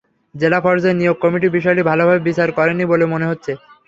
[0.35, 3.51] জেলা পর্যায়ে নিয়োগ কমিটি বিষয়টি ভালোভাবে বিচার করেনি বলে মনে হচ্ছে।